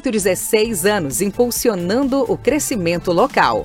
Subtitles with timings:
[0.00, 3.64] 116 anos impulsionando o crescimento local.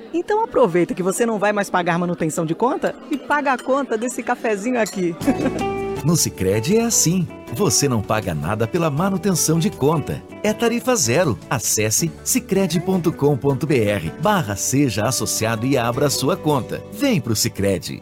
[0.13, 3.97] Então aproveita que você não vai mais pagar manutenção de conta e paga a conta
[3.97, 5.15] desse cafezinho aqui.
[6.03, 7.27] No Sicredi é assim.
[7.53, 10.21] Você não paga nada pela manutenção de conta.
[10.41, 11.37] É tarifa zero.
[11.49, 13.11] Acesse sicredi.com.br
[14.19, 16.81] barra seja associado e abra sua conta.
[16.91, 18.01] Vem pro Sicredi.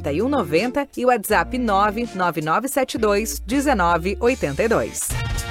[0.01, 5.50] 4190 e WhatsApp 99972 1982.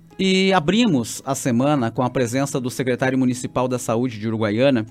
[0.23, 4.85] E abrimos a semana com a presença do secretário municipal da Saúde de Uruguaiana,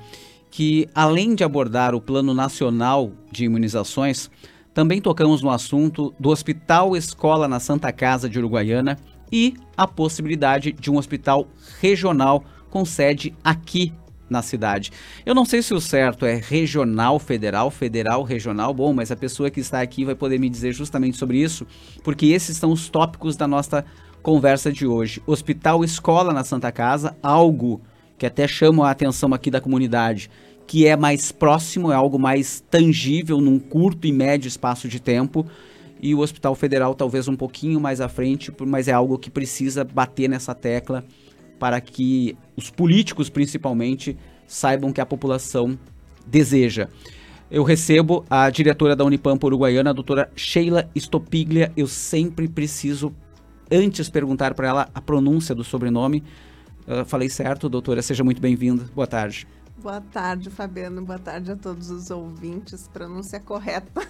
[0.51, 4.29] que além de abordar o Plano Nacional de Imunizações,
[4.75, 8.99] também tocamos no assunto do Hospital Escola na Santa Casa de Uruguaiana
[9.31, 11.47] e a possibilidade de um hospital
[11.81, 13.93] regional com sede aqui
[14.29, 14.91] na cidade.
[15.25, 19.49] Eu não sei se o certo é regional, federal, federal, regional, bom, mas a pessoa
[19.49, 21.65] que está aqui vai poder me dizer justamente sobre isso,
[22.03, 23.85] porque esses são os tópicos da nossa
[24.23, 25.23] conversa de hoje.
[25.27, 27.81] Hospital Escola na Santa Casa, algo
[28.19, 30.31] que até chama a atenção aqui da comunidade,
[30.67, 35.47] que é mais próximo, é algo mais tangível num curto e médio espaço de tempo.
[36.03, 39.85] E o Hospital Federal talvez um pouquinho mais à frente, mas é algo que precisa
[39.85, 41.05] bater nessa tecla
[41.59, 44.17] para que os políticos, principalmente,
[44.47, 45.79] saibam que a população
[46.27, 46.89] deseja.
[47.51, 51.73] Eu recebo a diretora da Unipampa Uruguaiana, a doutora Sheila Stopiglia.
[51.77, 53.13] Eu sempre preciso
[53.71, 56.23] antes perguntar para ela a pronúncia do sobrenome.
[56.87, 58.03] Uh, falei certo, doutora?
[58.03, 58.85] Seja muito bem-vinda.
[58.95, 59.47] Boa tarde.
[59.83, 61.03] Boa tarde, Fabiano.
[61.03, 62.87] Boa tarde a todos os ouvintes.
[62.89, 64.03] Pronúncia correta.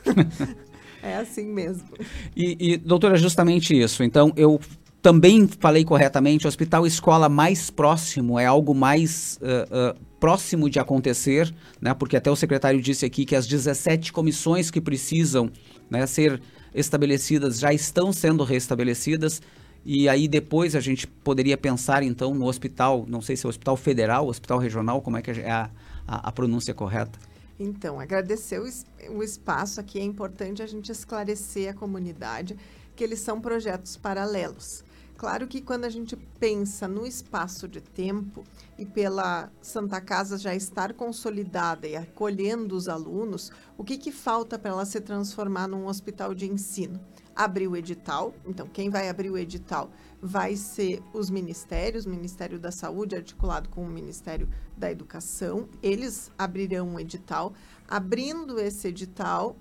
[1.02, 1.88] é assim mesmo.
[2.34, 4.02] E, e, doutora, justamente isso.
[4.02, 4.60] Então, eu
[5.00, 6.46] também falei corretamente.
[6.46, 11.94] O hospital escola mais próximo é algo mais uh, uh, próximo de acontecer, né?
[11.94, 15.50] Porque até o secretário disse aqui que as 17 comissões que precisam
[15.88, 16.40] né, ser
[16.74, 19.40] estabelecidas já estão sendo restabelecidas.
[19.84, 23.50] E aí depois a gente poderia pensar então no hospital, não sei se é o
[23.50, 25.70] hospital federal, hospital regional, como é que é a,
[26.06, 27.18] a, a pronúncia correta?
[27.58, 32.56] Então, agradecer o, espaço aqui, é importante a gente esclarecer a comunidade
[32.96, 34.82] que eles são projetos paralelos.
[35.20, 38.42] Claro que quando a gente pensa no espaço de tempo
[38.78, 44.58] e pela Santa Casa já estar consolidada e acolhendo os alunos, o que, que falta
[44.58, 46.98] para ela se transformar num hospital de ensino?
[47.40, 48.34] Abrir o edital.
[48.44, 49.90] Então, quem vai abrir o edital
[50.20, 54.46] vai ser os ministérios, o Ministério da Saúde articulado com o Ministério
[54.76, 57.54] da Educação, eles abrirão um edital.
[57.88, 59.56] Abrindo esse edital,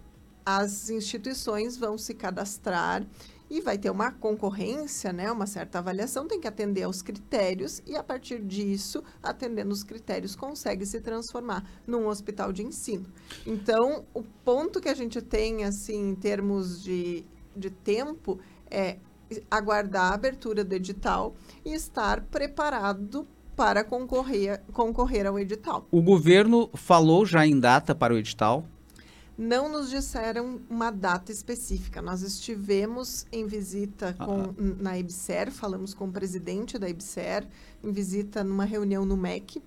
[0.45, 3.07] as instituições vão se cadastrar
[3.49, 7.95] e vai ter uma concorrência, né, uma certa avaliação, tem que atender aos critérios e
[7.95, 13.05] a partir disso, atendendo os critérios, consegue se transformar num hospital de ensino.
[13.47, 17.25] Então, o ponto que a gente tem, assim, em termos de,
[17.59, 18.39] de tempo,
[18.71, 18.97] é
[19.51, 25.85] aguardar a abertura do edital e estar preparado para concorrer, concorrer ao edital.
[25.91, 28.65] O governo falou já em data para o edital?
[29.39, 32.01] não nos disseram uma data específica.
[32.01, 34.53] Nós estivemos em visita ah, com, ah.
[34.57, 37.47] na IBSER, falamos com o presidente da IBSER,
[37.81, 39.63] em visita numa reunião no MEC.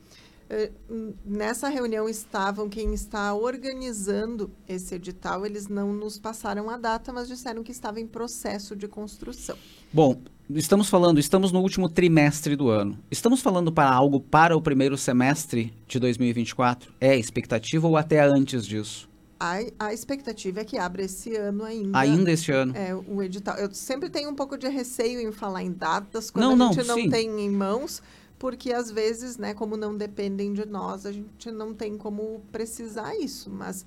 [1.24, 5.46] Nessa reunião estavam quem está organizando esse edital.
[5.46, 9.56] Eles não nos passaram a data, mas disseram que estava em processo de construção.
[9.92, 10.20] Bom,
[10.50, 12.98] estamos falando, estamos no último trimestre do ano.
[13.10, 16.92] Estamos falando para algo para o primeiro semestre de 2024?
[17.00, 19.10] É expectativa ou até antes disso?
[19.42, 21.98] a, a expectativa é que abra esse ano ainda.
[21.98, 22.76] Ainda este ano.
[22.76, 23.56] É, o edital.
[23.56, 26.86] Eu sempre tenho um pouco de receio em falar em datas quando não, a gente
[26.86, 28.00] não, não tem em mãos,
[28.42, 33.14] porque às vezes, né, como não dependem de nós, a gente não tem como precisar
[33.14, 33.48] isso.
[33.48, 33.86] Mas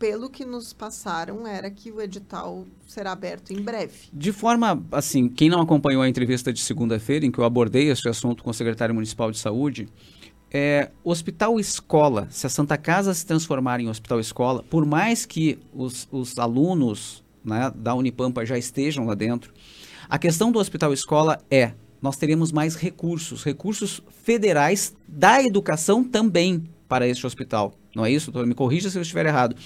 [0.00, 4.08] pelo que nos passaram, era que o edital será aberto em breve.
[4.12, 8.08] De forma, assim, quem não acompanhou a entrevista de segunda-feira, em que eu abordei esse
[8.08, 9.88] assunto com o secretário municipal de saúde,
[10.50, 15.56] é, hospital escola, se a Santa Casa se transformar em hospital escola, por mais que
[15.72, 19.54] os, os alunos né, da Unipampa já estejam lá dentro,
[20.08, 21.74] a questão do hospital escola é
[22.04, 27.72] nós teremos mais recursos, recursos federais da educação também para este hospital.
[27.96, 28.46] Não é isso, doutor?
[28.46, 29.56] Me corrija se eu estiver errado.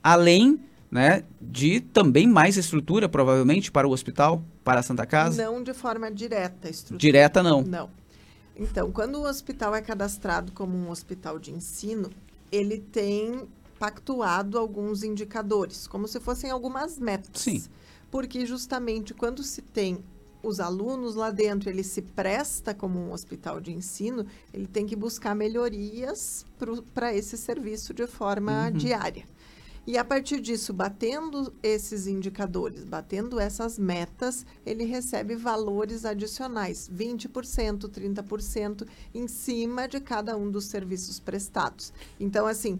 [0.00, 5.42] Além né, de também mais estrutura, provavelmente, para o hospital, para a Santa Casa?
[5.42, 6.70] Não de forma direta.
[6.70, 7.00] Estrutura.
[7.00, 7.62] Direta, não.
[7.62, 7.90] Não.
[8.54, 12.10] Então, quando o hospital é cadastrado como um hospital de ensino,
[12.52, 13.48] ele tem
[13.80, 17.42] pactuado alguns indicadores, como se fossem algumas metas.
[17.42, 17.64] Sim.
[18.08, 19.98] Porque justamente quando se tem
[20.42, 24.96] os alunos lá dentro, ele se presta como um hospital de ensino, ele tem que
[24.96, 26.44] buscar melhorias
[26.92, 28.72] para esse serviço de forma uhum.
[28.72, 29.24] diária.
[29.84, 37.88] E a partir disso, batendo esses indicadores, batendo essas metas, ele recebe valores adicionais, 20%,
[37.88, 41.92] 30% em cima de cada um dos serviços prestados.
[42.20, 42.78] Então, assim,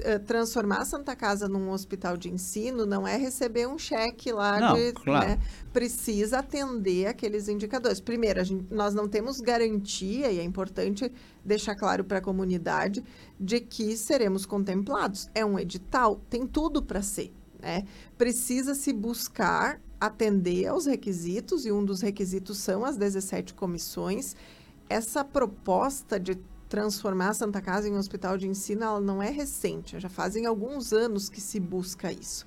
[0.00, 4.60] eh, transformar a Santa Casa num hospital de ensino não é receber um cheque lá
[4.60, 4.92] não, de.
[4.92, 5.26] Claro.
[5.26, 5.38] Né,
[5.72, 8.00] precisa atender aqueles indicadores.
[8.00, 11.10] Primeiro, gente, nós não temos garantia, e é importante
[11.44, 13.04] deixar claro para a comunidade,
[13.38, 15.28] de que seremos contemplados.
[15.34, 17.32] É um edital, tem tudo para ser.
[17.62, 17.84] Né?
[18.18, 24.34] Precisa se buscar atender aos requisitos, e um dos requisitos são as 17 comissões.
[24.88, 26.36] Essa proposta de
[26.68, 30.44] transformar a Santa Casa em um hospital de ensino, ela não é recente, já fazem
[30.44, 32.44] alguns anos que se busca isso.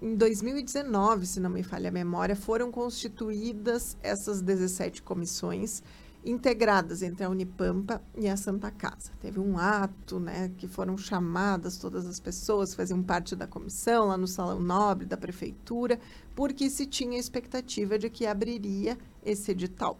[0.00, 5.82] Em 2019, se não me falha a memória, foram constituídas essas 17 comissões
[6.30, 9.10] integradas entre a Unipampa e a Santa Casa.
[9.20, 14.08] Teve um ato, né, que foram chamadas todas as pessoas que faziam parte da comissão
[14.08, 15.98] lá no Salão Nobre da Prefeitura,
[16.34, 19.98] porque se tinha expectativa de que abriria esse edital.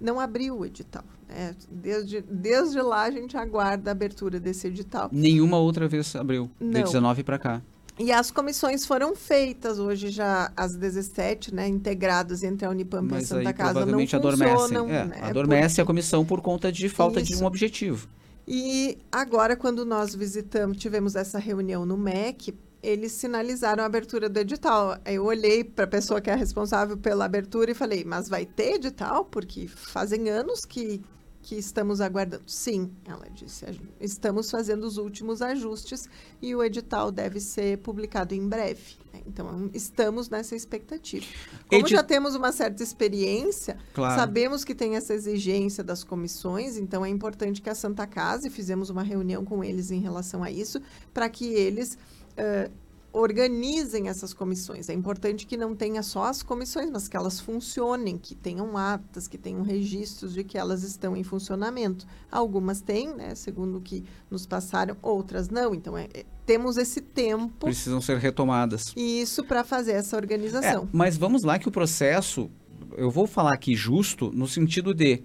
[0.00, 1.04] Não abriu o edital.
[1.28, 1.54] Né?
[1.70, 5.08] Desde, desde lá a gente aguarda a abertura desse edital.
[5.12, 6.70] Nenhuma outra vez abriu, Não.
[6.70, 7.62] de 19 para cá.
[8.00, 13.24] E as comissões foram feitas hoje já as 17, né, integradas entre a Unipampa Mas
[13.24, 14.76] e a Santa aí, Casa provavelmente não adormecem.
[14.78, 15.82] É, né, adormece por...
[15.82, 17.36] a comissão por conta de falta Isso.
[17.36, 18.08] de um objetivo.
[18.48, 24.38] E agora quando nós visitamos, tivemos essa reunião no MEC, eles sinalizaram a abertura do
[24.38, 24.96] edital.
[25.04, 28.76] Eu olhei para a pessoa que é responsável pela abertura e falei: "Mas vai ter
[28.76, 29.26] edital?
[29.26, 31.02] Porque fazem anos que
[31.50, 32.44] que estamos aguardando.
[32.46, 33.66] Sim, ela disse.
[34.00, 36.08] Estamos fazendo os últimos ajustes
[36.40, 38.94] e o edital deve ser publicado em breve.
[39.12, 39.20] Né?
[39.26, 41.26] Então, estamos nessa expectativa.
[41.68, 41.90] Como Edi...
[41.90, 44.14] já temos uma certa experiência, claro.
[44.14, 48.50] sabemos que tem essa exigência das comissões, então é importante que a Santa Casa, e
[48.50, 50.80] fizemos uma reunião com eles em relação a isso,
[51.12, 51.98] para que eles.
[52.38, 52.70] Uh,
[53.12, 54.88] organizem essas comissões.
[54.88, 59.26] É importante que não tenha só as comissões, mas que elas funcionem, que tenham atas,
[59.26, 62.06] que tenham registros de que elas estão em funcionamento.
[62.30, 65.74] Algumas têm, né, segundo o que nos passaram, outras não.
[65.74, 67.66] Então, é, é, temos esse tempo.
[67.66, 68.92] Precisam ser retomadas.
[68.96, 70.84] Isso para fazer essa organização.
[70.84, 72.48] É, mas vamos lá que o processo,
[72.96, 75.22] eu vou falar aqui justo, no sentido de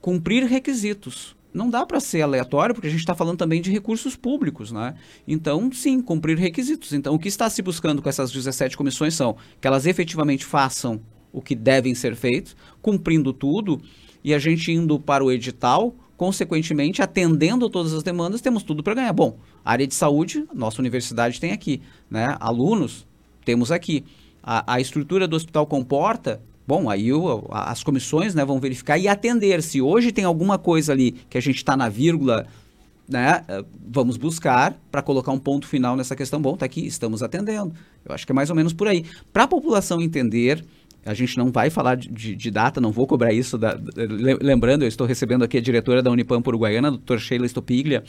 [0.00, 4.16] cumprir requisitos não dá para ser aleatório, porque a gente está falando também de recursos
[4.16, 4.96] públicos, né?
[5.26, 6.92] Então, sim, cumprir requisitos.
[6.92, 11.00] Então, o que está se buscando com essas 17 comissões são que elas efetivamente façam
[11.32, 13.80] o que devem ser feitos, cumprindo tudo,
[14.22, 18.94] e a gente indo para o edital, consequentemente, atendendo todas as demandas, temos tudo para
[18.94, 19.12] ganhar.
[19.12, 21.80] Bom, área de saúde, nossa universidade tem aqui,
[22.10, 22.36] né?
[22.40, 23.06] Alunos,
[23.44, 24.04] temos aqui.
[24.42, 29.08] A, a estrutura do hospital comporta, bom, aí o, as comissões né, vão verificar e
[29.08, 29.62] atender.
[29.62, 32.46] Se hoje tem alguma coisa ali que a gente está na vírgula,
[33.08, 36.40] né, eh, vamos buscar para colocar um ponto final nessa questão.
[36.40, 37.74] Bom, está aqui, estamos atendendo.
[38.04, 39.04] Eu acho que é mais ou menos por aí.
[39.32, 40.64] Para a população entender
[41.06, 43.58] a gente não vai falar de, de, de data, não vou cobrar isso.
[43.58, 43.78] Da,
[44.40, 48.02] lembrando, eu estou recebendo aqui a diretora da Unipam Uruguaiana, doutora Sheila Stopiglia.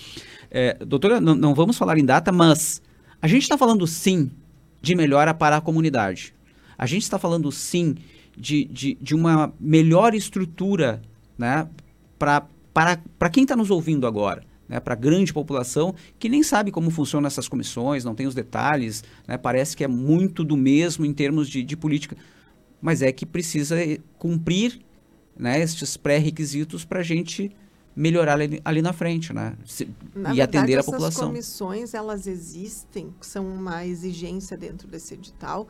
[0.49, 2.81] É, doutora, não, não vamos falar em data, mas
[3.21, 4.31] a gente está falando sim
[4.81, 6.33] de melhora para a comunidade.
[6.77, 7.95] A gente está falando sim
[8.37, 11.01] de, de, de uma melhor estrutura
[11.37, 11.67] né,
[12.17, 14.43] pra, para, para quem está nos ouvindo agora.
[14.67, 18.33] Né, para a grande população que nem sabe como funcionam essas comissões, não tem os
[18.33, 22.17] detalhes, né, parece que é muito do mesmo em termos de, de política
[22.85, 24.79] mas é que precisa eh, cumprir
[25.35, 27.51] né, estes pré-requisitos para a gente
[27.95, 29.57] melhorar ali, ali, na frente, né?
[29.65, 31.27] Se, na e verdade, atender a essas população.
[31.29, 35.67] comissões, elas existem, são uma exigência dentro desse edital,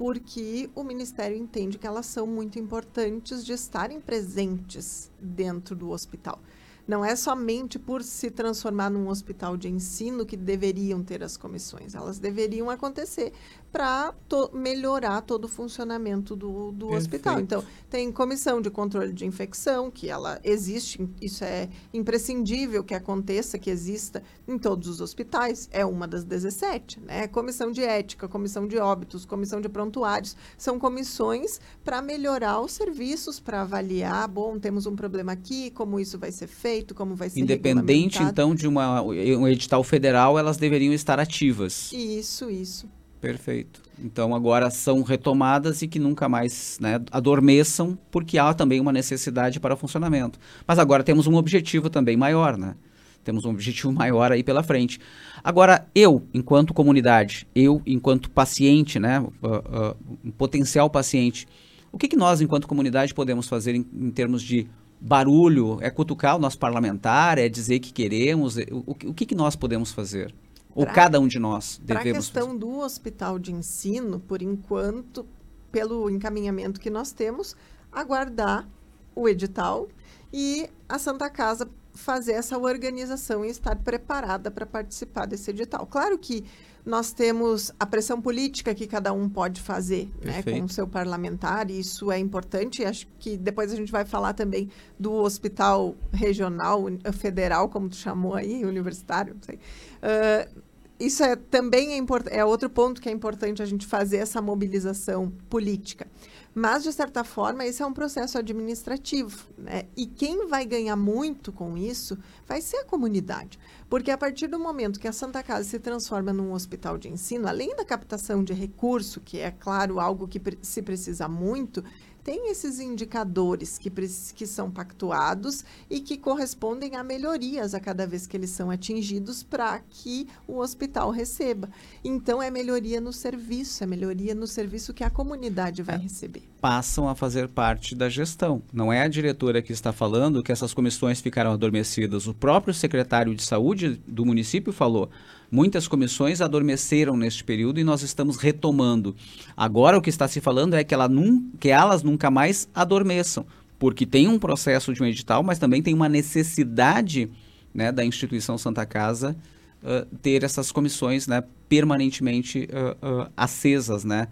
[0.00, 6.40] porque o Ministério entende que elas são muito importantes de estarem presentes dentro do hospital.
[6.88, 11.94] Não é somente por se transformar num hospital de ensino que deveriam ter as comissões,
[11.94, 13.34] elas deveriam acontecer
[13.72, 17.38] para to melhorar todo o funcionamento do, do hospital.
[17.40, 23.58] Então, tem comissão de controle de infecção, que ela existe, isso é imprescindível que aconteça,
[23.58, 27.28] que exista em todos os hospitais, é uma das 17, né?
[27.28, 33.38] Comissão de ética, comissão de óbitos, comissão de prontuários, são comissões para melhorar os serviços,
[33.38, 37.40] para avaliar, bom, temos um problema aqui, como isso vai ser feito, como vai ser
[37.40, 41.92] Independente, então, de uma, um edital federal, elas deveriam estar ativas.
[41.92, 42.88] Isso, isso.
[43.20, 43.82] Perfeito.
[44.02, 49.60] Então agora são retomadas e que nunca mais né, adormeçam, porque há também uma necessidade
[49.60, 50.38] para funcionamento.
[50.66, 52.74] Mas agora temos um objetivo também maior, né?
[53.22, 54.98] Temos um objetivo maior aí pela frente.
[55.44, 61.46] Agora, eu, enquanto comunidade, eu, enquanto paciente, né, uh, uh, um potencial paciente,
[61.92, 64.66] o que, que nós, enquanto comunidade, podemos fazer em, em termos de
[64.98, 65.78] barulho?
[65.82, 67.36] É cutucar o nosso parlamentar?
[67.36, 68.56] É dizer que queremos?
[68.56, 70.32] O, o, o que, que nós podemos fazer?
[70.74, 74.40] Ou pra, cada um de nós devemos Para a questão do hospital de ensino, por
[74.42, 75.26] enquanto,
[75.72, 77.56] pelo encaminhamento que nós temos,
[77.90, 78.68] aguardar
[79.14, 79.88] o edital
[80.32, 81.68] e a Santa Casa
[82.00, 85.86] fazer essa organização e estar preparada para participar desse edital.
[85.86, 86.44] Claro que
[86.84, 91.70] nós temos a pressão política que cada um pode fazer né, com o seu parlamentar,
[91.70, 92.84] e isso é importante.
[92.84, 98.34] Acho que depois a gente vai falar também do hospital regional, federal, como tu chamou
[98.34, 99.56] aí, universitário, não sei.
[99.56, 100.60] Uh,
[100.98, 105.32] isso é também é, é outro ponto que é importante a gente fazer essa mobilização
[105.48, 106.06] política.
[106.54, 109.46] Mas, de certa forma, esse é um processo administrativo.
[109.56, 109.84] Né?
[109.96, 113.58] E quem vai ganhar muito com isso vai ser a comunidade.
[113.88, 117.46] Porque a partir do momento que a Santa Casa se transforma num hospital de ensino,
[117.46, 121.84] além da captação de recurso, que é, claro, algo que se precisa muito,
[122.30, 128.24] tem esses indicadores que, que são pactuados e que correspondem a melhorias a cada vez
[128.24, 131.68] que eles são atingidos para que o hospital receba.
[132.04, 136.48] Então, é melhoria no serviço, é melhoria no serviço que a comunidade vai é, receber.
[136.60, 138.62] Passam a fazer parte da gestão.
[138.72, 142.26] Não é a diretora que está falando que essas comissões ficaram adormecidas.
[142.26, 145.10] O próprio secretário de saúde do município falou
[145.50, 149.16] Muitas comissões adormeceram neste período e nós estamos retomando.
[149.56, 153.44] Agora o que está se falando é que, ela num, que elas nunca mais adormeçam,
[153.76, 157.28] porque tem um processo de um edital, mas também tem uma necessidade
[157.74, 159.36] né, da instituição Santa Casa
[159.82, 164.28] uh, ter essas comissões né, permanentemente uh, uh, acesas, né?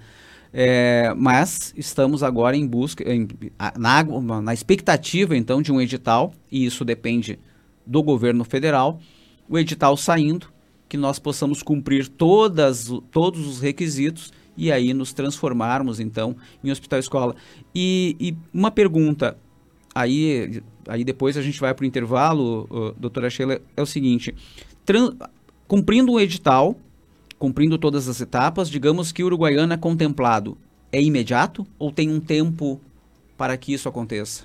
[0.52, 3.28] É, mas estamos agora em busca, em,
[3.76, 4.02] na,
[4.40, 7.38] na expectativa então de um edital, e isso depende
[7.87, 8.99] do governo federal,
[9.49, 10.49] o edital saindo,
[10.88, 16.99] que nós possamos cumprir todas, todos os requisitos e aí nos transformarmos então em hospital
[16.99, 17.37] escola.
[17.75, 19.37] E, e uma pergunta,
[19.95, 24.35] aí, aí depois a gente vai para o intervalo, doutora Sheila, é o seguinte:
[25.67, 26.76] cumprindo o edital,
[27.38, 30.59] cumprindo todas as etapas, digamos que Uruguaiana é contemplado,
[30.90, 32.80] é imediato ou tem um tempo
[33.37, 34.45] para que isso aconteça?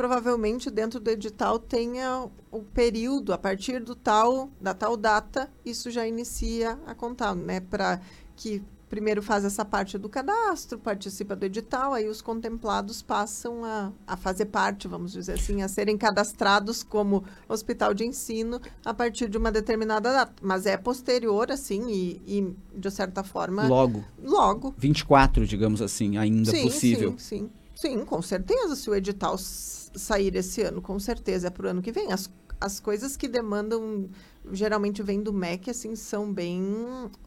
[0.00, 5.90] provavelmente dentro do edital tenha o período, a partir do tal, da tal data, isso
[5.90, 7.60] já inicia a contar, né?
[7.60, 8.00] Para
[8.34, 13.92] que primeiro faz essa parte do cadastro, participa do edital, aí os contemplados passam a,
[14.04, 19.28] a fazer parte, vamos dizer assim, a serem cadastrados como hospital de ensino a partir
[19.28, 20.32] de uma determinada data.
[20.42, 23.66] Mas é posterior, assim, e, e de certa forma.
[23.68, 24.04] Logo.
[24.20, 24.74] Logo.
[24.76, 27.14] 24, digamos assim, ainda sim, possível.
[27.16, 27.50] Sim, sim.
[27.76, 28.74] Sim, com certeza.
[28.76, 32.12] Se o edital sair esse ano, com certeza é para o ano que vem.
[32.12, 32.28] As,
[32.60, 34.10] as coisas que demandam,
[34.52, 36.62] geralmente vem do MEC, assim, são bem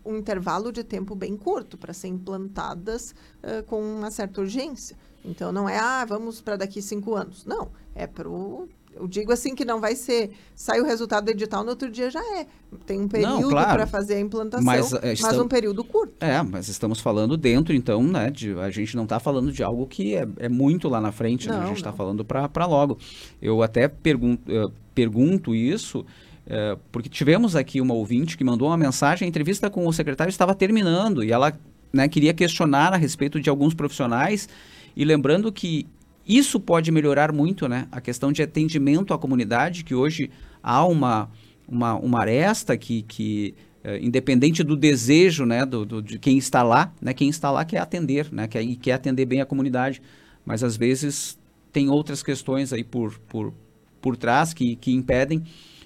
[0.06, 4.98] um intervalo de tempo bem curto para ser implantadas uh, com uma certa urgência.
[5.24, 7.46] Então não é, ah, vamos para daqui cinco anos.
[7.46, 11.32] Não, é para o eu digo assim que não vai ser, sai o resultado do
[11.32, 12.46] edital, no outro dia já é.
[12.86, 16.14] Tem um período claro, para fazer a implantação, mas, é, mas, um período curto.
[16.20, 18.30] É, mas estamos falando dentro, então, né?
[18.30, 21.48] De, a gente não está falando de algo que é, é, muito lá na frente,
[21.48, 21.64] não, né?
[21.64, 22.98] A gente está falando para logo.
[23.42, 26.06] Eu até pergunto, uh, pergunto isso.
[26.46, 30.30] Uh, porque tivemos aqui uma ouvinte que mandou uma mensagem, a entrevista com o secretário
[30.30, 31.58] estava terminando e ela
[31.92, 34.50] né, queria questionar a respeito de alguns profissionais
[34.96, 35.88] e lembrando que
[36.28, 37.88] isso pode melhorar muito, né?
[37.92, 40.32] A questão de atendimento à comunidade, que hoje
[40.62, 41.30] há uma,
[41.68, 46.64] uma, uma aresta que, que é, independente do desejo, né, do, do, de quem está
[46.64, 47.14] lá, né?
[47.14, 48.48] Quem está lá quer atender, né?
[48.48, 50.02] Quer, quer atender bem a comunidade.
[50.46, 51.38] Mas às vezes
[51.72, 53.54] tem outras questões aí por, por,
[54.02, 55.44] por trás que, que impedem.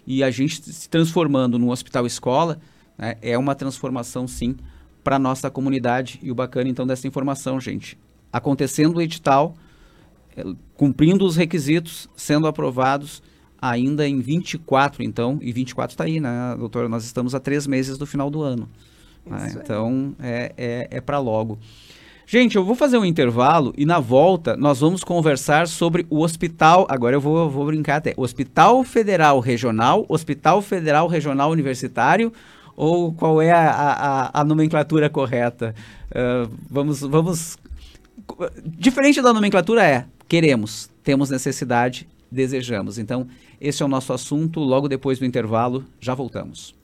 [0.08, 2.60] E a gente se transformando num hospital-escola
[2.98, 4.56] né, é uma transformação, sim,
[5.04, 6.18] para a nossa comunidade.
[6.24, 7.98] E o bacana, então, dessa informação, gente.
[8.32, 9.56] Acontecendo o edital,
[10.76, 13.22] cumprindo os requisitos, sendo aprovados
[13.62, 16.88] ainda em 24, então, e 24 está aí, né, doutora?
[16.88, 18.70] Nós estamos a três meses do final do ano.
[19.26, 19.56] Né?
[19.56, 21.60] Então, é, é, é para logo.
[22.29, 26.86] Gente, eu vou fazer um intervalo e na volta nós vamos conversar sobre o hospital.
[26.89, 28.13] Agora eu vou, vou brincar até.
[28.17, 32.34] Hospital Federal Regional, Hospital Federal Regional Universitário,
[32.75, 35.74] ou qual é a, a, a nomenclatura correta?
[36.12, 37.57] Uh, vamos, vamos.
[38.62, 42.98] Diferente da nomenclatura é queremos, temos necessidade, desejamos.
[42.98, 43.25] Então,
[43.62, 44.60] esse é o nosso assunto.
[44.60, 46.76] Logo depois do intervalo, já voltamos.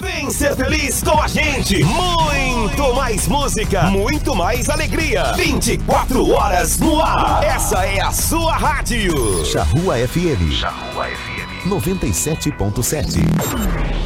[0.00, 1.82] Vem ser feliz com a gente!
[1.82, 5.32] Muito mais música, muito mais alegria.
[5.32, 7.42] 24 horas no ar.
[7.42, 9.44] Essa é a sua rádio.
[9.46, 10.52] Charrua FM.
[10.52, 11.66] Charrua FM.
[11.68, 14.05] 97.7.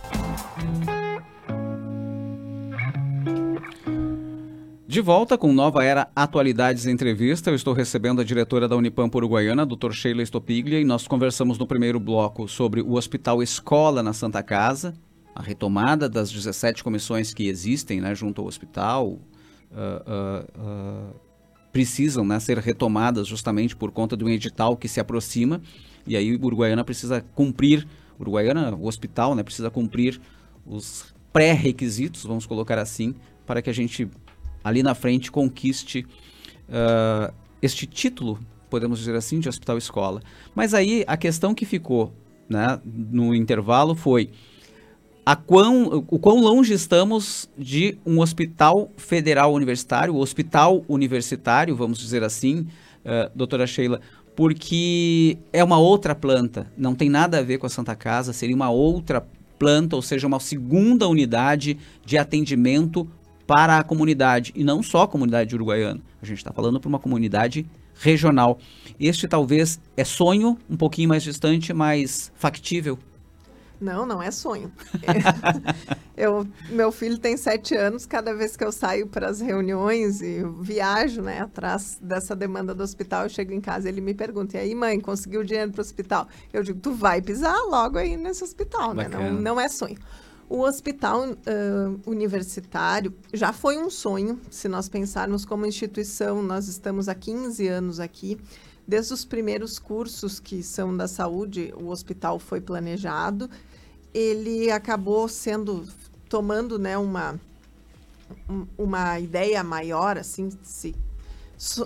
[4.91, 9.65] De volta com Nova Era Atualidades Entrevista, eu estou recebendo a diretora da Unipampa Uruguaiana,
[9.65, 9.93] Dr.
[9.93, 14.93] Sheila Estopiglia, e nós conversamos no primeiro bloco sobre o Hospital Escola na Santa Casa,
[15.33, 19.17] a retomada das 17 comissões que existem né, junto ao hospital, uh,
[19.71, 21.15] uh, uh,
[21.71, 25.61] precisam né, ser retomadas justamente por conta de um edital que se aproxima,
[26.05, 27.87] e aí Uruguaiana precisa cumprir,
[28.21, 30.19] Uruguaiana, o hospital, né, precisa cumprir
[30.65, 34.09] os pré-requisitos, vamos colocar assim, para que a gente
[34.63, 36.05] ali na frente conquiste
[36.69, 40.21] uh, este título, podemos dizer assim, de hospital escola.
[40.53, 42.13] Mas aí a questão que ficou
[42.49, 44.29] né, no intervalo foi
[45.25, 52.23] a quão, o quão longe estamos de um hospital federal universitário, hospital universitário, vamos dizer
[52.23, 52.67] assim,
[53.05, 54.01] uh, doutora Sheila,
[54.35, 58.55] porque é uma outra planta, não tem nada a ver com a Santa Casa, seria
[58.55, 59.25] uma outra
[59.59, 63.07] planta, ou seja, uma segunda unidade de atendimento
[63.45, 65.99] para a comunidade, e não só a comunidade uruguaiana.
[66.21, 67.65] A gente está falando para uma comunidade
[67.95, 68.57] regional.
[68.99, 72.97] Este talvez é sonho, um pouquinho mais distante, mas factível.
[73.81, 74.71] Não, não é sonho.
[76.15, 80.43] eu, meu filho tem sete anos, cada vez que eu saio para as reuniões e
[80.59, 84.55] viajo né, atrás dessa demanda do hospital, eu chego em casa e ele me pergunta,
[84.55, 86.27] e aí mãe, conseguiu dinheiro para o hospital?
[86.53, 89.07] Eu digo, tu vai pisar logo aí nesse hospital, né?
[89.07, 89.97] Não, não é sonho.
[90.47, 97.07] O hospital uh, universitário já foi um sonho, se nós pensarmos como instituição, nós estamos
[97.07, 98.37] há 15 anos aqui.
[98.85, 103.49] Desde os primeiros cursos que são da saúde, o hospital foi planejado.
[104.13, 105.87] Ele acabou sendo,
[106.27, 107.39] tomando né, uma,
[108.77, 110.95] uma ideia maior, assim, se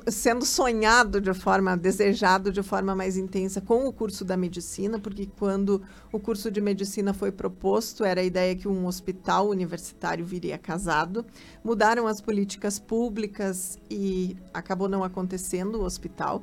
[0.07, 5.27] sendo sonhado de forma, desejado de forma mais intensa com o curso da medicina, porque
[5.37, 5.81] quando
[6.13, 11.25] o curso de medicina foi proposto, era a ideia que um hospital universitário viria casado.
[11.61, 16.41] Mudaram as políticas públicas e acabou não acontecendo o hospital.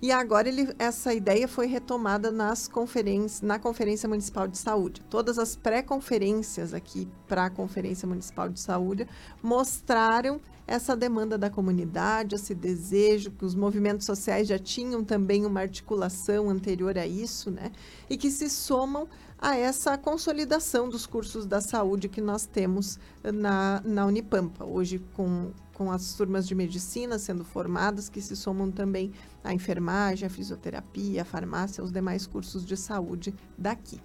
[0.00, 5.02] E agora ele, essa ideia foi retomada nas conferências, na Conferência Municipal de Saúde.
[5.08, 9.08] Todas as pré-conferências aqui para a Conferência Municipal de Saúde
[9.42, 15.60] mostraram essa demanda da comunidade, esse desejo, que os movimentos sociais já tinham também uma
[15.60, 17.70] articulação anterior a isso, né?
[18.10, 23.82] E que se somam a essa consolidação dos cursos da saúde que nós temos na,
[23.84, 24.64] na Unipampa.
[24.64, 29.12] Hoje, com, com as turmas de medicina sendo formadas, que se somam também
[29.44, 34.00] a enfermagem, a fisioterapia, a farmácia, os demais cursos de saúde daqui.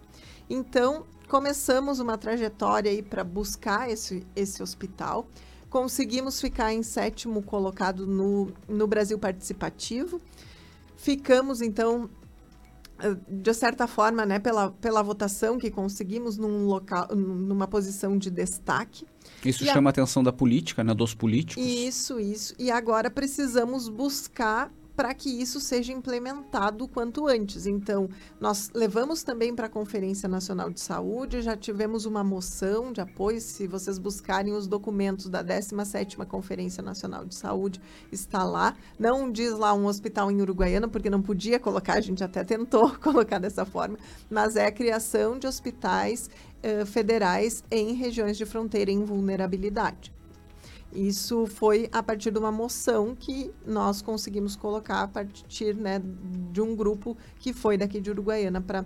[0.50, 5.26] Então, começamos uma trajetória aí para buscar esse, esse hospital.
[5.70, 10.20] Conseguimos ficar em sétimo colocado no, no Brasil Participativo.
[10.98, 12.21] Ficamos, então, eh,
[13.28, 19.06] de certa forma, né, pela, pela votação que conseguimos num local, numa posição de destaque.
[19.44, 21.64] Isso e chama a atenção da política, né, dos políticos.
[21.64, 22.54] Isso, isso.
[22.60, 27.66] E agora precisamos buscar para que isso seja implementado quanto antes.
[27.66, 33.02] Então, nós levamos também para a Conferência Nacional de Saúde, já tivemos uma moção de
[33.02, 38.76] apoio, se vocês buscarem os documentos da 17ª Conferência Nacional de Saúde, está lá.
[39.00, 42.92] Não diz lá um hospital em Uruguaiana, porque não podia colocar, a gente até tentou
[43.00, 43.98] colocar dessa forma,
[44.30, 46.30] mas é a criação de hospitais
[46.64, 50.12] uh, federais em regiões de fronteira em vulnerabilidade.
[50.94, 56.02] Isso foi a partir de uma moção que nós conseguimos colocar a partir né,
[56.52, 58.86] de um grupo que foi daqui de Uruguaiana para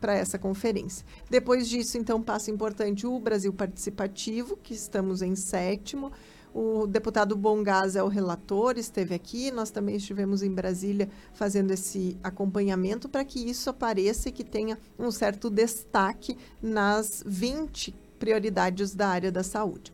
[0.00, 1.04] para essa conferência.
[1.28, 6.10] Depois disso, então, passo importante o Brasil Participativo, que estamos em sétimo.
[6.54, 9.50] O deputado Bongás é o relator, esteve aqui.
[9.50, 14.78] Nós também estivemos em Brasília fazendo esse acompanhamento para que isso apareça e que tenha
[14.98, 19.92] um certo destaque nas 20 prioridades da área da saúde.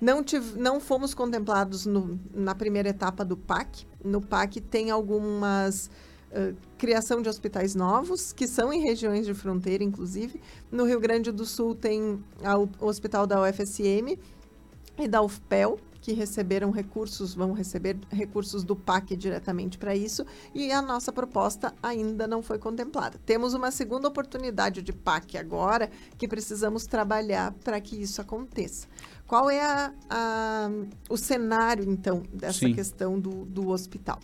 [0.00, 3.86] Não, tive, não fomos contemplados no, na primeira etapa do PAC.
[4.02, 5.90] No PAC tem algumas
[6.30, 10.40] uh, criação de hospitais novos, que são em regiões de fronteira, inclusive.
[10.72, 14.18] No Rio Grande do Sul tem a, o hospital da UFSM
[14.98, 20.72] e da UFPEL, que receberam recursos vão receber recursos do PAC diretamente para isso e
[20.72, 23.20] a nossa proposta ainda não foi contemplada.
[23.26, 28.88] Temos uma segunda oportunidade de PAC agora que precisamos trabalhar para que isso aconteça.
[29.30, 30.70] Qual é a, a,
[31.08, 32.74] o cenário, então, dessa Sim.
[32.74, 34.18] questão do, do hospital?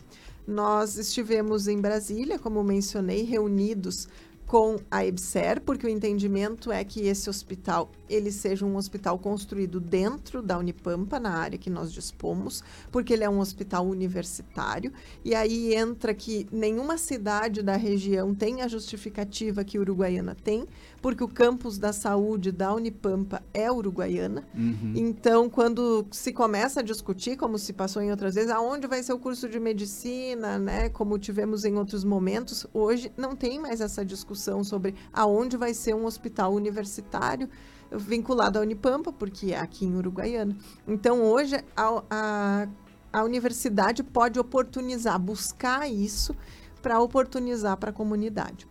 [0.44, 4.08] Nós estivemos em Brasília, como mencionei, reunidos
[4.46, 9.80] com a EBSER, porque o entendimento é que esse hospital ele seja um hospital construído
[9.80, 14.92] dentro da Unipampa, na área que nós dispomos, porque ele é um hospital universitário,
[15.24, 20.64] e aí entra que nenhuma cidade da região tem a justificativa que Uruguaiana tem,
[21.02, 24.46] porque o campus da saúde da Unipampa é Uruguaiana.
[24.54, 24.92] Uhum.
[24.94, 29.12] Então, quando se começa a discutir, como se passou em outras vezes, aonde vai ser
[29.12, 34.04] o curso de medicina, né, como tivemos em outros momentos, hoje não tem mais essa
[34.04, 37.49] discussão discussão sobre aonde vai ser um hospital universitário
[37.90, 40.57] vinculado à Unipampa, porque é aqui em Uruguaiana.
[40.87, 42.68] Então, hoje, a, a,
[43.12, 46.37] a universidade pode oportunizar, buscar isso
[46.83, 48.66] para oportunizar para a comunidade.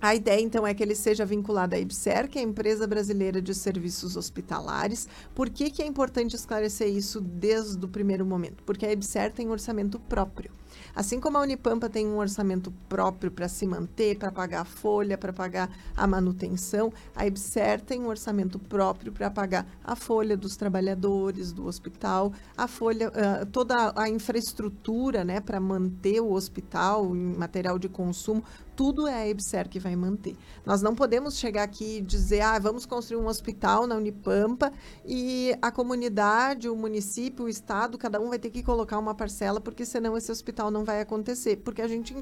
[0.00, 3.40] A ideia, então, é que ele seja vinculado à IBSER, que é a Empresa Brasileira
[3.40, 5.08] de Serviços Hospitalares.
[5.34, 8.62] Por que, que é importante esclarecer isso desde o primeiro momento?
[8.64, 10.50] Porque a IBSER tem orçamento próprio.
[10.94, 15.18] Assim como a Unipampa tem um orçamento próprio para se manter, para pagar a folha,
[15.18, 20.56] para pagar a manutenção, a IBSER tem um orçamento próprio para pagar a folha dos
[20.56, 27.36] trabalhadores do hospital, a folha, uh, toda a infraestrutura né, para manter o hospital em
[27.36, 28.44] material de consumo,
[28.76, 30.36] tudo é a EBSER que vai manter.
[30.64, 34.72] Nós não podemos chegar aqui e dizer, ah, vamos construir um hospital na Unipampa
[35.04, 39.60] e a comunidade, o município, o estado, cada um vai ter que colocar uma parcela,
[39.60, 42.14] porque senão esse hospital não vai acontecer, porque a gente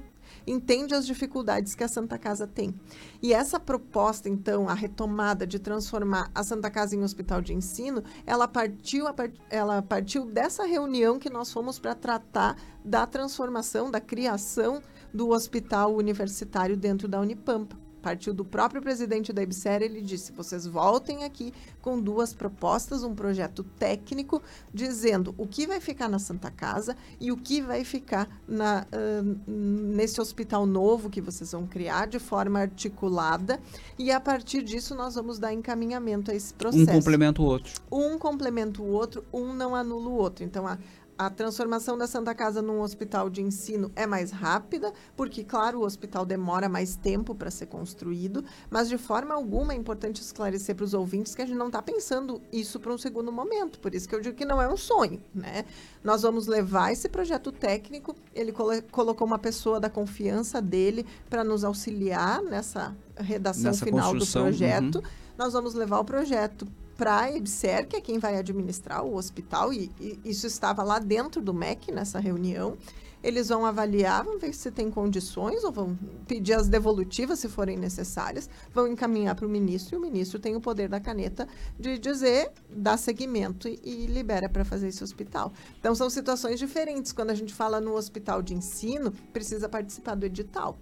[0.47, 2.75] entende as dificuldades que a Santa Casa tem.
[3.23, 8.03] E essa proposta, então, a retomada de transformar a Santa Casa em hospital de ensino,
[8.27, 9.07] ela partiu,
[9.51, 15.95] ela partiu dessa reunião que nós fomos para tratar da transformação, da criação do hospital
[15.95, 17.77] universitário dentro da Unipampa.
[18.03, 23.15] Partiu do próprio presidente da IBSER, ele disse: vocês voltem aqui com duas propostas, um
[23.15, 24.43] projeto técnico,
[24.75, 29.41] dizendo o que vai ficar na Santa Casa e o que vai ficar na, uh,
[29.47, 33.61] nesse hospital novo que vocês vão criar de forma articulada.
[33.97, 36.83] E a partir disso, nós vamos dar encaminhamento a esse processo.
[36.83, 37.73] Um complementa o outro.
[37.91, 40.45] Um complementa o outro, um não anula o outro.
[40.45, 40.77] Então, a,
[41.17, 45.85] a transformação da Santa Casa num hospital de ensino é mais rápida, porque, claro, o
[45.85, 50.85] hospital demora mais tempo para ser construído, mas de forma alguma é importante esclarecer para
[50.85, 53.79] os ouvintes que a gente não está pensando isso para um segundo momento.
[53.79, 55.65] Por isso que eu digo que não é um sonho, né?
[56.03, 61.45] Nós vamos levar esse projeto técnico, ele colo colocou uma pessoa da confiança dele para
[61.45, 64.97] nos auxiliar nessa redação nessa final do projeto.
[64.97, 65.03] Uhum.
[65.37, 66.67] Nós vamos levar o projeto
[67.03, 71.01] para a EBSER, que é quem vai administrar o hospital, e, e, isso estava lá
[71.01, 72.79] dentro do MEC, nessa reunião.
[73.25, 77.77] Eles vão avaliar, vão ver se tem condições, ou vão pedir as devolutivas, se forem
[77.77, 81.99] necessárias, vão encaminhar para o ministro, e o ministro tem o poder da caneta de
[81.99, 85.53] dizer, dá seguimento e, e libera para fazer esse hospital.
[85.81, 87.11] Então, são situações diferentes.
[87.11, 90.79] Quando a gente fala no hospital de ensino, precisa participar do edital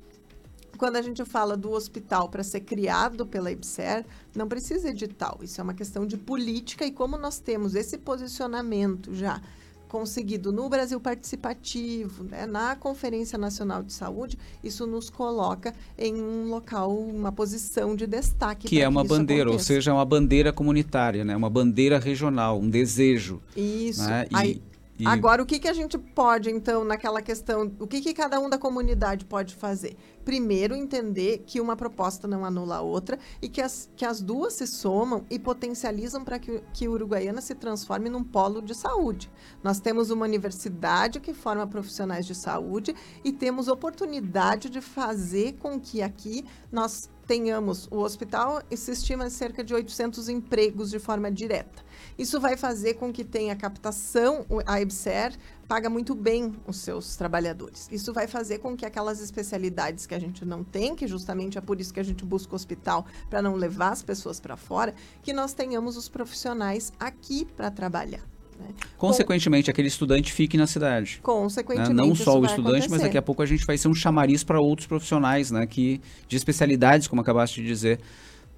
[0.80, 4.02] quando a gente fala do hospital para ser criado pela IBSER,
[4.34, 5.38] não precisa edital.
[5.42, 9.42] Isso é uma questão de política e como nós temos esse posicionamento já
[9.88, 16.48] conseguido no Brasil Participativo, né, na Conferência Nacional de Saúde, isso nos coloca em um
[16.48, 18.66] local, uma posição de destaque.
[18.66, 19.72] Que é uma que bandeira, aconteça.
[19.72, 23.42] ou seja, uma bandeira comunitária, né, uma bandeira regional, um desejo.
[23.54, 24.08] Isso.
[24.08, 24.69] Né, Aí, e...
[25.06, 28.48] Agora, o que, que a gente pode, então, naquela questão, o que, que cada um
[28.48, 29.96] da comunidade pode fazer?
[30.24, 34.54] Primeiro, entender que uma proposta não anula a outra e que as, que as duas
[34.54, 39.30] se somam e potencializam para que, que Uruguaiana se transforme num polo de saúde.
[39.62, 45.80] Nós temos uma universidade que forma profissionais de saúde e temos oportunidade de fazer com
[45.80, 51.84] que aqui nós tenhamos o hospital, se estima cerca de 800 empregos de forma direta.
[52.20, 55.32] Isso vai fazer com que tenha captação, a EBSER
[55.66, 57.88] paga muito bem os seus trabalhadores.
[57.90, 61.62] Isso vai fazer com que aquelas especialidades que a gente não tem, que justamente é
[61.62, 64.94] por isso que a gente busca o hospital, para não levar as pessoas para fora,
[65.22, 68.20] que nós tenhamos os profissionais aqui para trabalhar.
[68.58, 68.68] Né?
[68.98, 71.20] Consequentemente, aquele estudante fique na cidade.
[71.22, 72.06] Consequentemente, né?
[72.06, 72.90] Não só o estudante, acontecer.
[72.90, 75.66] mas daqui a pouco a gente vai ser um chamariz para outros profissionais, né?
[75.66, 77.98] Que, de especialidades, como acabaste de dizer.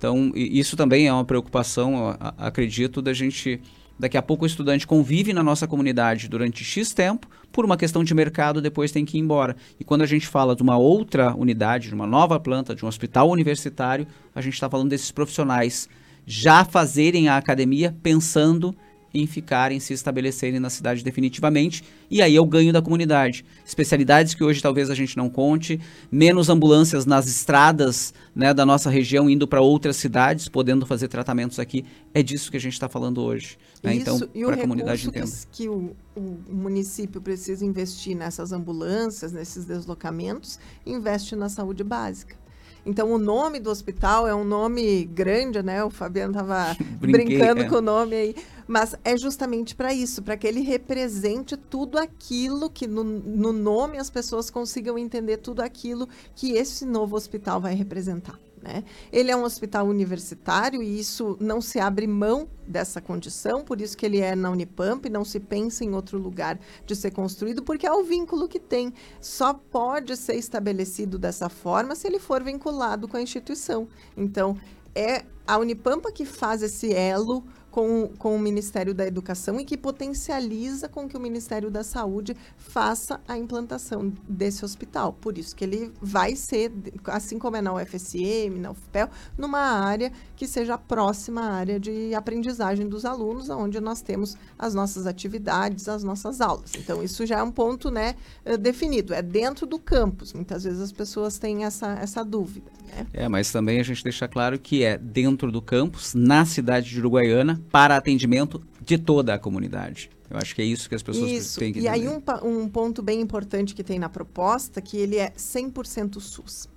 [0.03, 3.61] Então, isso também é uma preocupação, acredito, da gente.
[3.97, 8.03] Daqui a pouco o estudante convive na nossa comunidade durante X tempo, por uma questão
[8.03, 9.55] de mercado, depois tem que ir embora.
[9.79, 12.89] E quando a gente fala de uma outra unidade, de uma nova planta, de um
[12.89, 15.89] hospital universitário, a gente está falando desses profissionais
[16.27, 18.75] já fazerem a academia pensando
[19.15, 23.45] em ficarem, se estabelecerem na cidade definitivamente, e aí é o ganho da comunidade.
[23.65, 28.91] Especialidades que hoje talvez a gente não conte, menos ambulâncias nas estradas né, da nossa
[28.91, 31.85] região indo para outras cidades, podendo fazer tratamentos aqui.
[32.15, 33.59] É disso que a gente está falando hoje.
[33.83, 33.97] Né?
[33.97, 35.31] Isso, então, para a comunidade entender.
[35.51, 42.42] Que, que o, o, município precisa investir nessas ambulâncias, nesses deslocamentos, investe na saúde básica.
[42.85, 45.85] Então, o nome do hospital é um nome grande, né?
[45.85, 47.69] O Fabiano estava brincando é.
[47.69, 48.37] com o nome aí.
[48.67, 53.99] Mas é justamente para isso, para que ele represente tudo aquilo que no, no nome
[53.99, 58.39] as pessoas consigam entender tudo aquilo que esse novo hospital vai representar.
[58.63, 58.85] Né?
[59.13, 63.97] Ele é um hospital universitário e isso não se abre mão dessa condição, por isso
[63.97, 67.87] que ele é na Unipamp, não se pensa em outro lugar de ser construído, porque
[67.87, 68.95] é o vínculo que tem.
[69.21, 73.89] Só pode ser estabelecido dessa forma se ele for vinculado com a instituição.
[74.17, 74.57] Então,
[74.95, 79.79] é a Unipampa que faz esse elo com, com o Ministério da Educação e que
[79.79, 85.15] potencializa com que o Ministério da Saúde faça a implantação desse hospital.
[85.15, 86.71] Por isso que ele vai ser,
[87.07, 89.09] assim como é na UFSM, na UFPEL,
[89.39, 94.75] numa área que seja próxima à área de aprendizagem dos alunos, onde nós temos as
[94.75, 96.73] nossas atividades, as nossas aulas.
[96.77, 100.35] Então, isso já é um ponto né, eh, definido, é dentro do campus.
[100.35, 102.71] Muitas vezes as pessoas têm essa, essa dúvida.
[102.89, 103.07] Né?
[103.15, 106.99] É, mas também a gente deixa claro que é dentro do campus, na cidade de
[106.99, 110.11] Uruguaiana, para atendimento de toda a comunidade.
[110.29, 111.59] Eu acho que é isso que as pessoas isso.
[111.61, 111.99] têm que entender.
[111.99, 112.23] E aí um,
[112.63, 116.69] um ponto bem importante que tem na proposta, que ele é 100% SUS.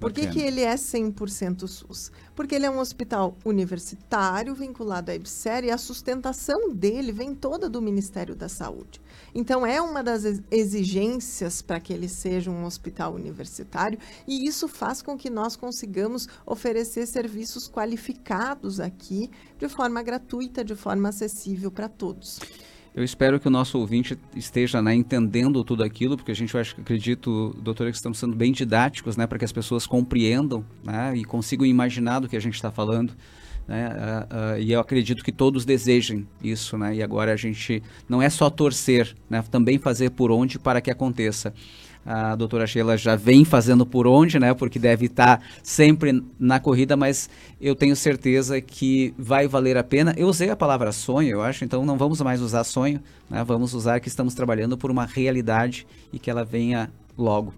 [0.00, 2.12] Por que, que ele é 100% SUS?
[2.38, 7.68] Porque ele é um hospital universitário vinculado à IBSER e a sustentação dele vem toda
[7.68, 9.00] do Ministério da Saúde.
[9.34, 15.02] Então, é uma das exigências para que ele seja um hospital universitário e isso faz
[15.02, 21.88] com que nós consigamos oferecer serviços qualificados aqui de forma gratuita, de forma acessível para
[21.88, 22.38] todos.
[22.98, 26.60] Eu espero que o nosso ouvinte esteja né, entendendo tudo aquilo, porque a gente eu
[26.60, 31.16] acho, acredito, doutora, que estamos sendo bem didáticos, né, para que as pessoas compreendam né,
[31.16, 33.14] e consigam imaginar do que a gente está falando.
[33.68, 37.80] Né, uh, uh, e eu acredito que todos desejem isso, né, e agora a gente
[38.08, 41.54] não é só torcer, né, também fazer por onde para que aconteça
[42.10, 44.54] a doutora Sheila já vem fazendo por onde, né?
[44.54, 47.28] Porque deve estar sempre na corrida, mas
[47.60, 50.14] eu tenho certeza que vai valer a pena.
[50.16, 53.44] Eu usei a palavra sonho, eu acho, então não vamos mais usar sonho, né?
[53.44, 57.52] Vamos usar que estamos trabalhando por uma realidade e que ela venha logo.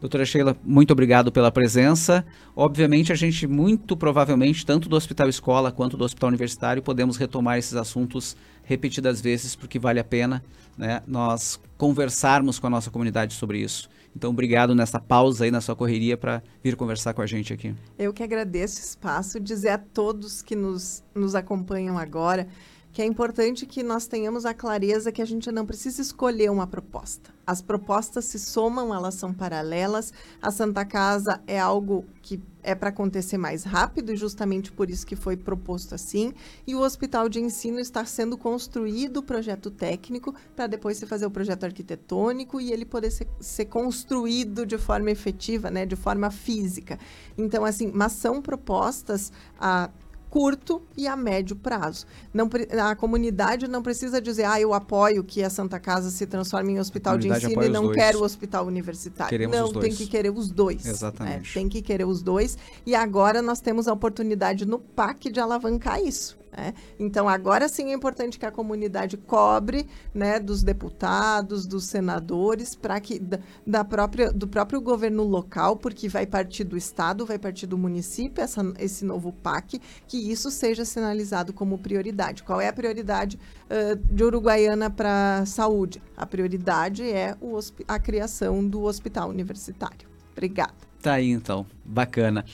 [0.00, 2.24] Doutora Sheila, muito obrigado pela presença.
[2.56, 7.56] Obviamente, a gente, muito provavelmente, tanto do Hospital Escola quanto do Hospital Universitário, podemos retomar
[7.56, 10.42] esses assuntos repetidas vezes, porque vale a pena
[10.76, 13.88] né, nós conversarmos com a nossa comunidade sobre isso.
[14.14, 17.74] Então, obrigado nessa pausa aí, na sua correria, para vir conversar com a gente aqui.
[17.98, 22.46] Eu que agradeço o espaço, dizer a todos que nos, nos acompanham agora
[22.92, 26.66] que é importante que nós tenhamos a clareza que a gente não precisa escolher uma
[26.66, 27.30] proposta.
[27.46, 30.12] As propostas se somam, elas são paralelas.
[30.40, 35.06] A Santa Casa é algo que é para acontecer mais rápido, e justamente por isso
[35.06, 36.32] que foi proposto assim.
[36.66, 41.26] E o hospital de ensino está sendo construído o projeto técnico para depois se fazer
[41.26, 46.30] o projeto arquitetônico e ele poder ser, ser construído de forma efetiva, né, de forma
[46.30, 46.98] física.
[47.36, 49.90] Então, assim, mas são propostas a
[50.32, 52.06] curto e a médio prazo.
[52.32, 52.48] Não,
[52.88, 56.80] a comunidade não precisa dizer, ah, eu apoio que a Santa Casa se transforme em
[56.80, 59.28] hospital de ensino e não quero o hospital universitário.
[59.28, 60.86] Queremos não, tem que querer os dois.
[60.86, 61.50] Exatamente.
[61.50, 62.56] É, tem que querer os dois.
[62.86, 66.41] E agora nós temos a oportunidade no PAC de alavancar isso.
[66.56, 66.74] Né?
[66.98, 73.00] Então, agora sim é importante que a comunidade cobre né, dos deputados, dos senadores, para
[73.00, 77.66] que da, da, própria, do próprio governo local, porque vai partir do Estado, vai partir
[77.66, 82.42] do município, essa, esse novo PAC, que isso seja sinalizado como prioridade.
[82.42, 83.38] Qual é a prioridade
[83.70, 86.02] uh, de Uruguaiana para saúde?
[86.16, 90.08] A prioridade é o, a criação do hospital universitário.
[90.32, 90.74] Obrigada.
[91.00, 91.66] Tá aí, então.
[91.84, 92.44] Bacana.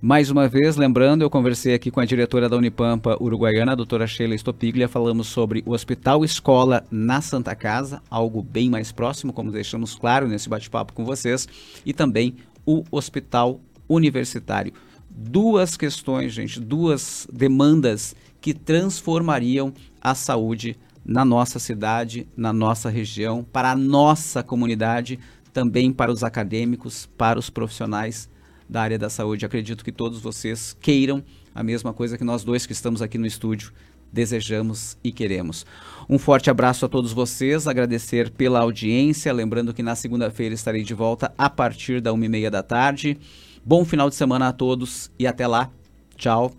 [0.00, 4.06] Mais uma vez, lembrando, eu conversei aqui com a diretora da Unipampa Uruguaiana, a doutora
[4.06, 9.50] Sheila Stopiglia, falamos sobre o Hospital Escola na Santa Casa, algo bem mais próximo, como
[9.50, 11.48] deixamos claro nesse bate-papo com vocês,
[11.84, 14.72] e também o Hospital Universitário.
[15.10, 23.42] Duas questões, gente, duas demandas que transformariam a saúde na nossa cidade, na nossa região,
[23.42, 25.18] para a nossa comunidade,
[25.52, 28.28] também para os acadêmicos, para os profissionais
[28.68, 29.46] da área da saúde.
[29.46, 33.26] Acredito que todos vocês queiram a mesma coisa que nós dois que estamos aqui no
[33.26, 33.72] estúdio
[34.12, 35.66] desejamos e queremos.
[36.08, 40.94] Um forte abraço a todos vocês, agradecer pela audiência, lembrando que na segunda-feira estarei de
[40.94, 43.18] volta a partir da uma e meia da tarde.
[43.64, 45.70] Bom final de semana a todos e até lá.
[46.16, 46.52] Tchau.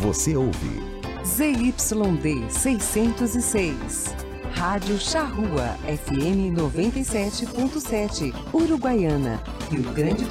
[0.00, 0.84] Você ouve
[1.24, 4.23] ZYD 606.
[4.54, 10.30] Rádio Charrua FM 97.7, Uruguaiana, Rio Grande do